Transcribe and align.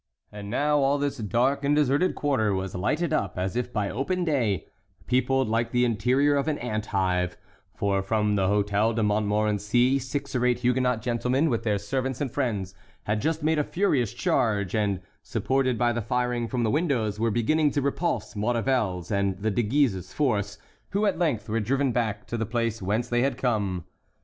And 0.31 0.49
now 0.49 0.79
all 0.79 0.97
this 0.97 1.17
dark 1.17 1.63
and 1.63 1.75
deserted 1.75 2.15
quarter 2.15 2.55
was 2.55 2.73
lighted 2.73 3.13
up, 3.13 3.37
as 3.37 3.55
if 3.55 3.71
by 3.71 3.87
open 3.87 4.23
day,—peopled 4.23 5.47
like 5.47 5.69
the 5.69 5.85
interior 5.85 6.35
of 6.37 6.47
an 6.47 6.57
ant 6.57 6.87
hive; 6.87 7.37
for 7.75 8.01
from 8.01 8.35
the 8.35 8.47
Hôtel 8.47 8.95
de 8.95 9.03
Montmorency 9.03 9.99
six 9.99 10.35
or 10.35 10.43
eight 10.47 10.61
Huguenot 10.61 11.03
gentlemen, 11.03 11.51
with 11.51 11.61
their 11.61 11.77
servants 11.77 12.19
and 12.19 12.31
friends, 12.31 12.73
had 13.03 13.21
just 13.21 13.43
made 13.43 13.59
a 13.59 13.63
furious 13.63 14.11
charge, 14.11 14.73
and, 14.73 15.01
supported 15.21 15.77
by 15.77 15.93
the 15.93 16.01
firing 16.01 16.47
from 16.47 16.63
the 16.63 16.71
windows, 16.71 17.19
were 17.19 17.29
beginning 17.29 17.69
to 17.69 17.81
repulse 17.83 18.35
Maurevel's 18.35 19.11
and 19.11 19.37
the 19.37 19.51
De 19.51 19.61
Guises' 19.61 20.13
force, 20.13 20.57
who 20.89 21.05
at 21.05 21.19
length 21.19 21.47
were 21.47 21.59
driven 21.59 21.91
back 21.91 22.25
to 22.25 22.37
the 22.37 22.47
place 22.47 22.81
whence 22.81 23.07
they 23.07 23.21
had 23.21 23.37
come. 23.37 23.85